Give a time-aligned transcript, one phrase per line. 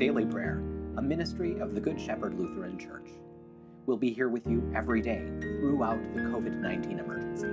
[0.00, 0.62] Daily Prayer,
[0.96, 3.10] a ministry of the Good Shepherd Lutheran Church.
[3.84, 5.26] We'll be here with you every day
[5.60, 7.48] throughout the COVID 19 emergency.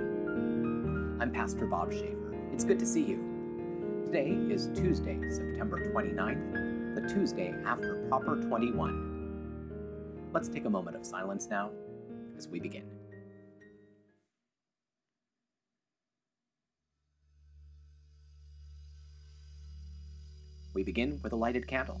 [1.22, 2.34] I'm Pastor Bob Schaefer.
[2.50, 4.02] It's good to see you.
[4.06, 10.30] Today is Tuesday, September 29th, the Tuesday after Proper 21.
[10.32, 11.70] Let's take a moment of silence now
[12.38, 12.90] as we begin.
[20.72, 22.00] We begin with a lighted candle.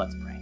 [0.00, 0.40] Let's pray.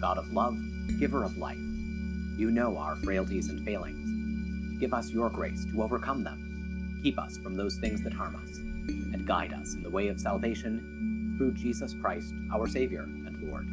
[0.00, 0.56] God of love,
[0.98, 4.80] giver of life, you know our frailties and failings.
[4.80, 6.98] Give us your grace to overcome them.
[7.02, 10.18] Keep us from those things that harm us, and guide us in the way of
[10.18, 13.66] salvation through Jesus Christ, our Savior and Lord.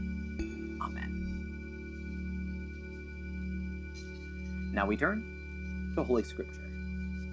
[0.81, 1.11] Amen.
[4.73, 5.23] Now we turn
[5.95, 6.70] to Holy Scripture.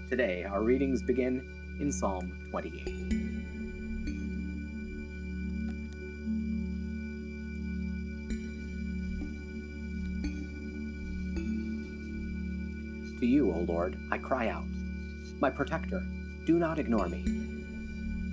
[0.08, 1.42] Today, our readings begin
[1.80, 3.39] in Psalm 28.
[13.20, 14.64] To you, O Lord, I cry out.
[15.40, 16.02] My protector,
[16.46, 17.22] do not ignore me.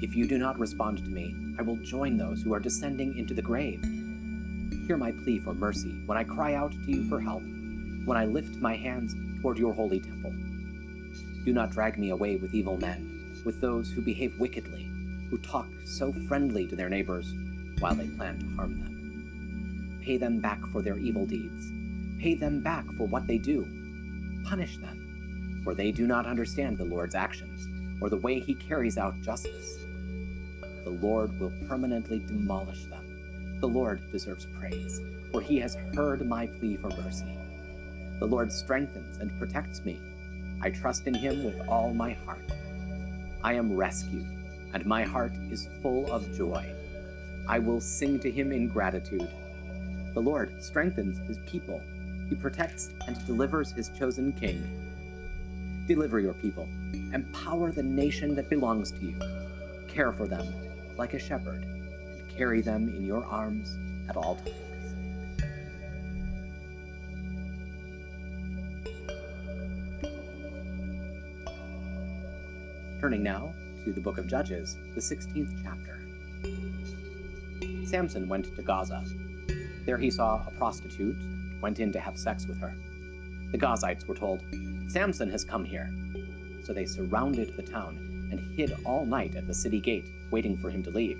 [0.02, 3.34] If you do not respond to me, I will join those who are descending into
[3.34, 3.84] the grave.
[4.88, 7.42] Hear my plea for mercy when I cry out to you for help,
[8.06, 10.32] when I lift my hands toward your holy temple.
[11.44, 14.90] Do not drag me away with evil men, with those who behave wickedly,
[15.30, 17.34] who talk so friendly to their neighbors
[17.80, 20.00] while they plan to harm them.
[20.02, 21.74] Pay them back for their evil deeds.
[22.22, 23.77] Pay them back for what they do
[24.48, 27.68] punish them, for they do not understand the Lord's actions
[28.02, 29.80] or the way he carries out justice.
[30.84, 33.58] The Lord will permanently demolish them.
[33.60, 37.38] The Lord deserves praise, for he has heard my plea for mercy.
[38.20, 40.00] The Lord strengthens and protects me.
[40.62, 42.52] I trust in him with all my heart.
[43.44, 44.28] I am rescued,
[44.74, 46.74] and my heart is full of joy.
[47.50, 49.30] I will sing to him in gratitude.
[50.14, 51.82] The Lord strengthens his people
[52.30, 54.62] he protects and delivers his chosen king.
[55.88, 56.68] Deliver your people,
[57.14, 59.20] empower the nation that belongs to you.
[59.88, 60.46] Care for them
[60.98, 63.78] like a shepherd, and carry them in your arms
[64.10, 64.52] at all times.
[73.00, 73.54] Turning now
[73.86, 76.00] to the book of Judges, the 16th chapter.
[77.86, 79.06] Samson went to Gaza.
[79.86, 81.16] There he saw a prostitute
[81.62, 82.74] went in to have sex with her.
[83.52, 84.44] The Gazites were told,
[84.90, 85.90] Samson has come here.
[86.64, 90.70] So they surrounded the town and hid all night at the city gate, waiting for
[90.70, 91.20] him to leave.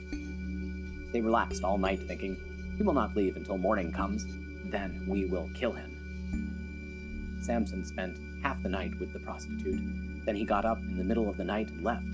[1.14, 2.36] They relaxed all night, thinking,
[2.78, 4.26] He will not leave until morning comes,
[4.66, 7.40] then we will kill him.
[7.42, 10.26] Samson spent half the night with the prostitute.
[10.26, 12.06] Then he got up in the middle of the night and left.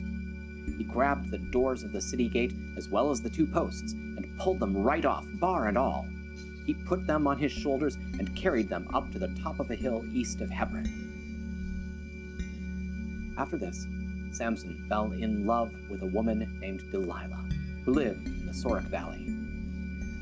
[0.78, 4.38] He grabbed the doors of the city gate as well as the two posts and
[4.38, 6.07] pulled them right off, bar and all
[6.66, 9.75] he put them on his shoulders and carried them up to the top of a
[9.75, 10.88] hill east of Hebron.
[13.38, 13.88] After this,
[14.31, 17.46] Samson fell in love with a woman named Delilah,
[17.85, 19.25] who lived in the Sorek Valley.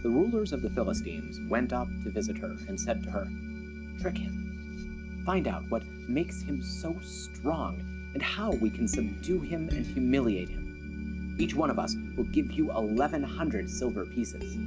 [0.04, 3.28] The rulers of the Philistines went up to visit her and said to her,
[4.00, 5.24] Trick him.
[5.26, 7.80] Find out what makes him so strong
[8.14, 11.36] and how we can subdue him and humiliate him.
[11.40, 14.58] Each one of us will give you 1,100 silver pieces.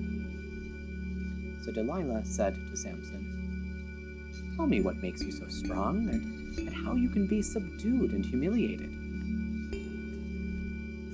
[1.65, 6.95] So Delilah said to Samson, Tell me what makes you so strong, and, and how
[6.95, 8.91] you can be subdued and humiliated.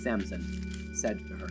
[0.02, 1.50] Samson said to her,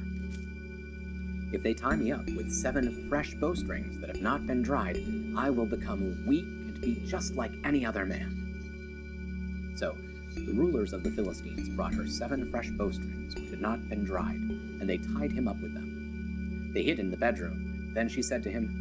[1.53, 5.01] If they tie me up with seven fresh bowstrings that have not been dried,
[5.37, 9.73] I will become weak and be just like any other man.
[9.77, 9.95] So
[10.35, 14.35] the rulers of the Philistines brought her seven fresh bowstrings which had not been dried,
[14.35, 16.71] and they tied him up with them.
[16.73, 17.91] They hid in the bedroom.
[17.93, 18.78] Then she said to him,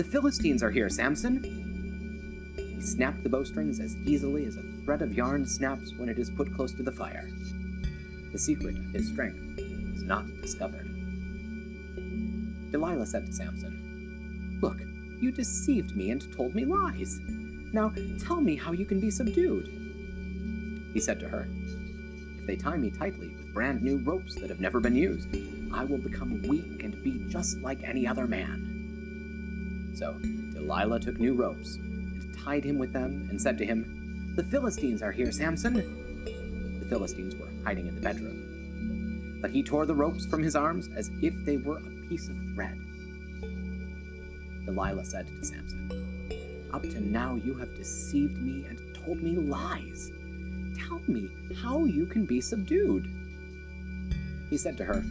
[0.00, 1.44] the Philistines are here, Samson.
[2.56, 6.30] He snapped the bowstrings as easily as a thread of yarn snaps when it is
[6.30, 7.28] put close to the fire.
[8.32, 9.60] The secret of his strength
[9.92, 10.86] was not discovered.
[12.72, 14.78] Delilah said to Samson, Look,
[15.20, 17.20] you deceived me and told me lies.
[17.74, 19.66] Now tell me how you can be subdued.
[20.94, 21.46] He said to her,
[22.38, 25.28] If they tie me tightly with brand new ropes that have never been used,
[25.74, 28.69] I will become weak and be just like any other man.
[30.00, 30.14] So
[30.54, 35.02] Delilah took new ropes and tied him with them and said to him, The Philistines
[35.02, 35.74] are here, Samson.
[36.80, 39.38] The Philistines were hiding in the bedroom.
[39.42, 42.36] But he tore the ropes from his arms as if they were a piece of
[42.54, 42.78] thread.
[44.64, 50.10] Delilah said to Samson, Up to now you have deceived me and told me lies.
[50.78, 51.28] Tell me
[51.62, 53.04] how you can be subdued.
[54.48, 55.04] He said to her,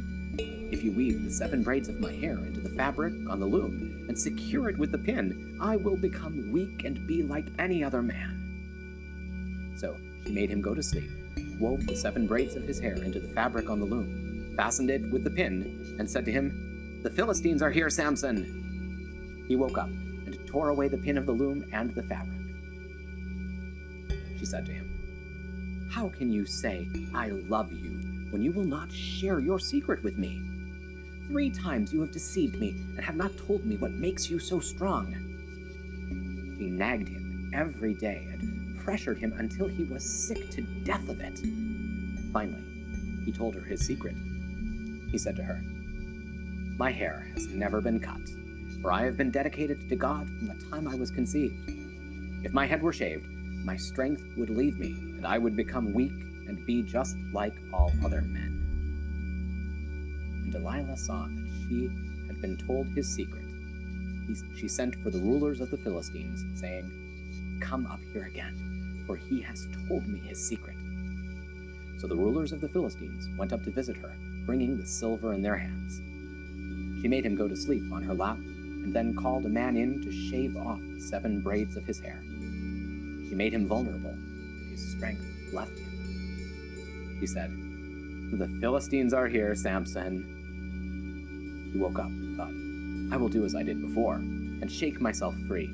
[0.71, 4.06] If you weave the seven braids of my hair into the fabric on the loom
[4.07, 8.04] and secure it with the pin, I will become weak and be like any other
[8.04, 9.74] man.
[9.75, 11.10] So she made him go to sleep,
[11.60, 15.10] wove the seven braids of his hair into the fabric on the loom, fastened it
[15.12, 19.45] with the pin, and said to him, The Philistines are here, Samson.
[19.48, 22.38] He woke up and tore away the pin of the loom and the fabric.
[24.38, 28.92] She said to him, How can you say, I love you, when you will not
[28.92, 30.49] share your secret with me?
[31.29, 34.59] Three times you have deceived me and have not told me what makes you so
[34.59, 35.13] strong.
[36.57, 41.19] She nagged him every day and pressured him until he was sick to death of
[41.19, 41.39] it.
[42.33, 42.63] Finally,
[43.25, 44.15] he told her his secret.
[45.11, 45.61] He said to her,
[46.79, 48.21] My hair has never been cut,
[48.81, 51.69] for I have been dedicated to God from the time I was conceived.
[52.43, 53.27] If my head were shaved,
[53.63, 56.13] my strength would leave me, and I would become weak
[56.47, 58.49] and be just like all other men.
[60.51, 61.90] Delilah saw that she
[62.28, 63.44] had been told his secret,
[64.30, 66.92] he, she sent for the rulers of the Philistines, saying,
[67.60, 70.75] Come up here again, for he has told me his secret.
[71.98, 74.13] So the rulers of the Philistines went up to visit her,
[74.46, 76.01] bringing the silver in their hands.
[77.01, 80.01] She made him go to sleep on her lap, and then called a man in
[80.01, 82.22] to shave off the seven braids of his hair.
[83.28, 87.18] She made him vulnerable, and his strength left him.
[87.19, 87.51] He said,
[88.31, 90.38] The Philistines are here, Samson.
[91.71, 95.36] He woke up and thought, I will do as I did before, and shake myself
[95.48, 95.69] free.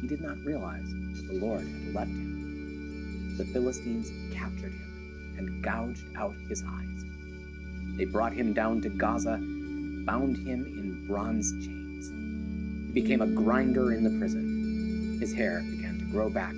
[0.00, 3.34] He did not realize that the Lord had left him.
[3.36, 7.04] The Philistines captured him and gouged out his eyes.
[7.96, 12.10] They brought him down to Gaza and bound him in bronze chains.
[12.88, 15.18] He became a grinder in the prison.
[15.20, 16.54] His hair began to grow back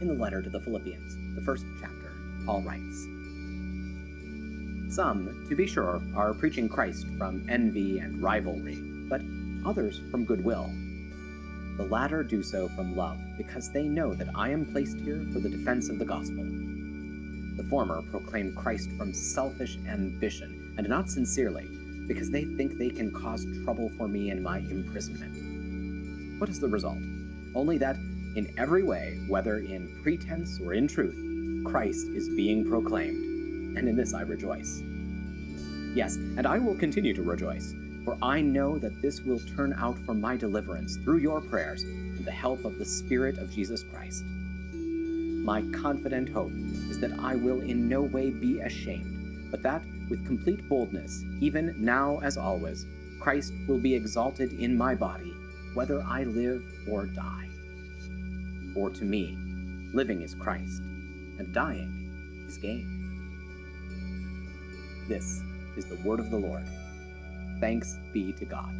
[0.00, 2.12] in the letter to the Philippians, the first chapter,
[2.46, 3.06] Paul writes
[4.94, 8.76] Some, to be sure, are preaching Christ from envy and rivalry,
[9.08, 9.20] but
[9.66, 10.70] others from goodwill.
[11.76, 15.40] The latter do so from love, because they know that I am placed here for
[15.40, 16.44] the defense of the gospel.
[17.56, 21.68] The former proclaim Christ from selfish ambition, and not sincerely,
[22.06, 26.40] because they think they can cause trouble for me in my imprisonment.
[26.40, 26.98] What is the result?
[27.54, 27.96] Only that,
[28.38, 31.16] in every way, whether in pretense or in truth,
[31.64, 34.80] Christ is being proclaimed, and in this I rejoice.
[35.92, 37.74] Yes, and I will continue to rejoice,
[38.04, 42.24] for I know that this will turn out for my deliverance through your prayers and
[42.24, 44.24] the help of the Spirit of Jesus Christ.
[44.24, 46.52] My confident hope
[46.88, 51.74] is that I will in no way be ashamed, but that, with complete boldness, even
[51.76, 52.86] now as always,
[53.18, 55.34] Christ will be exalted in my body,
[55.74, 57.47] whether I live or die.
[58.78, 59.36] For to me,
[59.92, 60.82] living is Christ,
[61.40, 62.86] and dying is gain.
[65.08, 65.42] This
[65.76, 66.62] is the word of the Lord.
[67.58, 68.72] Thanks be to God.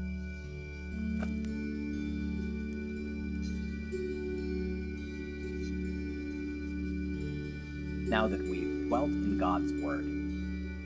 [8.09, 10.07] Now that we've dwelt in God's Word,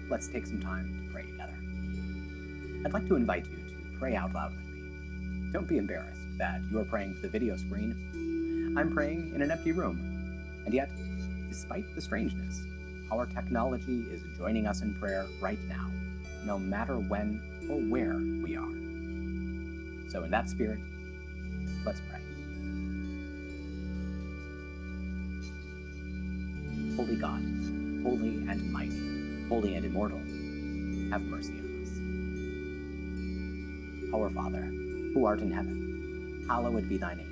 [0.08, 1.52] let's take some time to pray together.
[2.86, 5.52] I'd like to invite you to pray out loud with me.
[5.52, 8.21] Don't be embarrassed that you are praying to the video screen.
[8.74, 9.98] I'm praying in an empty room.
[10.64, 10.90] And yet,
[11.48, 12.62] despite the strangeness,
[13.12, 15.90] our technology is joining us in prayer right now,
[16.46, 18.72] no matter when or where we are.
[20.10, 20.80] So, in that spirit,
[21.84, 22.20] let's pray.
[26.96, 27.42] Holy God,
[28.02, 30.18] holy and mighty, holy and immortal,
[31.10, 31.66] have mercy on
[34.08, 34.14] us.
[34.14, 34.62] Our Father,
[35.12, 37.31] who art in heaven, hallowed be thy name.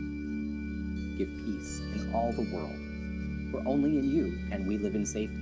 [1.25, 2.79] give peace in all the world,
[3.51, 5.37] for only in you can we live in safety.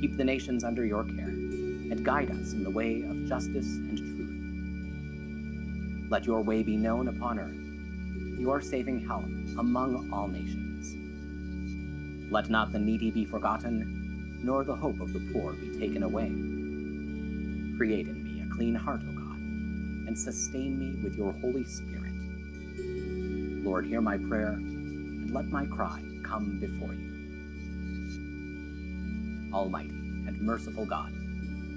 [0.00, 3.98] Keep the nations under your care, and guide us in the way of justice and
[3.98, 4.30] truth.
[6.10, 7.60] Let your way be known upon earth,
[8.40, 9.26] your saving help
[9.58, 10.96] among all nations.
[12.32, 16.30] Let not the needy be forgotten, nor the hope of the poor be taken away.
[17.76, 19.38] Create in me a clean heart, O God,
[20.06, 22.07] and sustain me with your Holy Spirit
[23.68, 27.12] Lord, hear my prayer, and let my cry come before you.
[29.52, 31.12] Almighty and merciful God,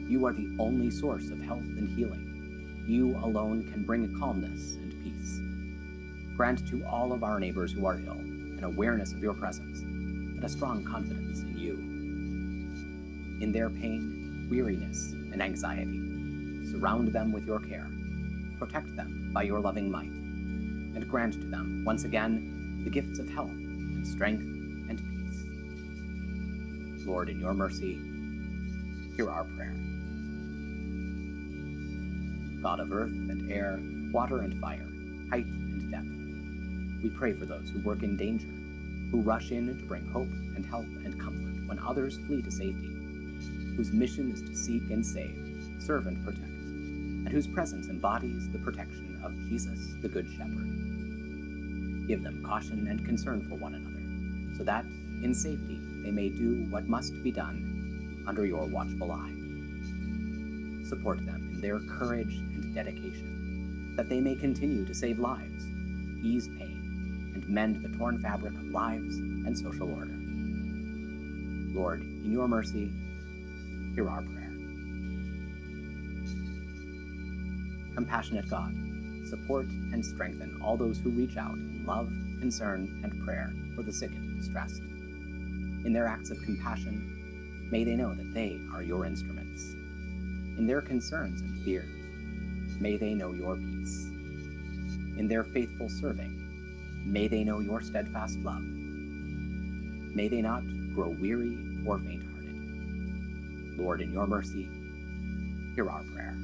[0.08, 2.86] you are the only source of health and healing.
[2.88, 5.42] You alone can bring calmness and peace.
[6.38, 10.42] Grant to all of our neighbors who are ill an awareness of your presence and
[10.42, 11.74] a strong confidence in you.
[13.42, 16.00] In their pain, weariness, and anxiety,
[16.72, 17.90] surround them with your care.
[18.60, 20.21] Protect them by your loving might
[20.96, 24.42] and grant to them, once again, the gifts of health and strength
[24.90, 25.44] and peace.
[27.06, 28.00] Lord, in your mercy,
[29.16, 29.76] hear our prayer.
[32.62, 33.80] God of earth and air,
[34.12, 34.88] water and fire,
[35.30, 36.08] height and depth,
[37.04, 38.48] we pray for those who work in danger,
[39.10, 42.94] who rush in to bring hope and help and comfort when others flee to safety,
[43.76, 45.36] whose mission is to seek and save,
[45.80, 50.81] serve and protect, and whose presence embodies the protection of Jesus, the Good Shepherd.
[52.08, 54.86] Give them caution and concern for one another, so that,
[55.24, 59.34] in safety, they may do what must be done under your watchful eye.
[60.88, 65.66] Support them in their courage and dedication, that they may continue to save lives,
[66.24, 70.18] ease pain, and mend the torn fabric of lives and social order.
[71.74, 72.92] Lord, in your mercy,
[73.96, 74.52] hear our prayer.
[77.96, 78.74] Compassionate God,
[79.32, 82.08] support and strengthen all those who reach out in love,
[82.40, 84.82] concern, and prayer for the sick and distressed.
[85.86, 89.72] In their acts of compassion, may they know that they are your instruments.
[90.60, 91.90] In their concerns and fears,
[92.82, 94.08] may they know your peace.
[95.18, 96.38] In their faithful serving,
[97.06, 98.62] may they know your steadfast love.
[100.14, 101.58] May they not grow weary
[101.88, 103.80] or faint hearted.
[103.80, 104.68] Lord, in your mercy,
[105.74, 106.36] hear our prayer.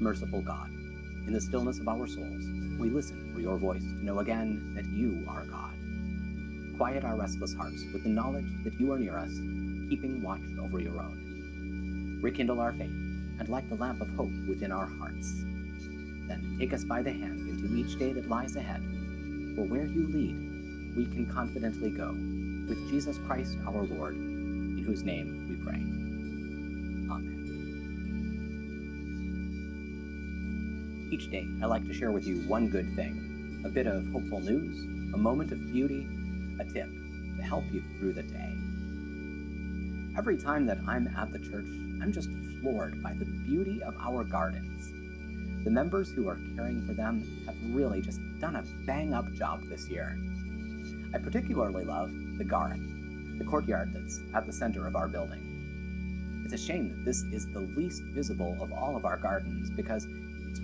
[0.00, 0.68] Merciful God,
[1.26, 2.44] in the stillness of our souls,
[2.78, 5.72] we listen for your voice to know again that you are God.
[6.76, 9.30] Quiet our restless hearts with the knowledge that you are near us,
[9.88, 12.20] keeping watch over your own.
[12.22, 12.90] Rekindle our faith
[13.38, 15.32] and light the lamp of hope within our hearts.
[16.28, 18.82] Then take us by the hand into each day that lies ahead,
[19.56, 22.10] for where you lead, we can confidently go,
[22.68, 26.05] with Jesus Christ our Lord, in whose name we pray.
[31.08, 34.40] Each day, I like to share with you one good thing a bit of hopeful
[34.40, 34.82] news,
[35.14, 36.08] a moment of beauty,
[36.58, 36.88] a tip
[37.36, 38.52] to help you through the day.
[40.18, 41.66] Every time that I'm at the church,
[42.02, 42.28] I'm just
[42.60, 44.90] floored by the beauty of our gardens.
[45.64, 49.62] The members who are caring for them have really just done a bang up job
[49.68, 50.18] this year.
[51.14, 52.80] I particularly love the Garth,
[53.38, 56.42] the courtyard that's at the center of our building.
[56.44, 60.06] It's a shame that this is the least visible of all of our gardens because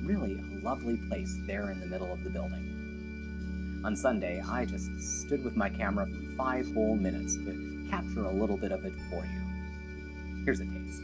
[0.03, 3.81] really a lovely place there in the middle of the building.
[3.85, 8.33] On Sunday, I just stood with my camera for five whole minutes to capture a
[8.33, 10.45] little bit of it for you.
[10.45, 11.03] Here's a taste.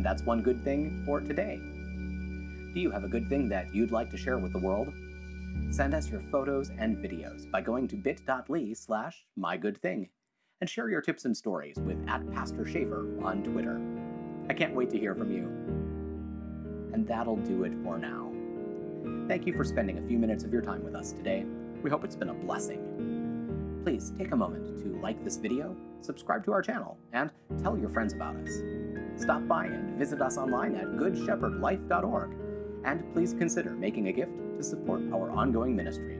[0.00, 1.60] And that's one good thing for today.
[2.72, 4.88] Do you have a good thing that you'd like to share with the world?
[5.70, 10.08] Send us your photos and videos by going to bit.ly slash mygoodthing
[10.62, 13.78] and share your tips and stories with at Pastor Schaefer on Twitter.
[14.48, 15.42] I can't wait to hear from you.
[16.94, 18.32] And that'll do it for now.
[19.28, 21.44] Thank you for spending a few minutes of your time with us today.
[21.82, 23.82] We hope it's been a blessing.
[23.84, 27.30] Please take a moment to like this video, subscribe to our channel, and
[27.62, 28.79] tell your friends about us.
[29.20, 32.30] Stop by and visit us online at goodshepherdlife.org,
[32.86, 36.18] and please consider making a gift to support our ongoing ministry.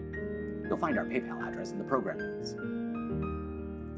[0.68, 2.54] You'll find our PayPal address in the program notes.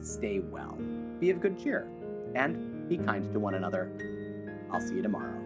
[0.08, 0.78] Stay well,
[1.18, 1.88] be of good cheer,
[2.36, 3.90] and be kind to one another.
[4.70, 5.38] I'll see you tomorrow.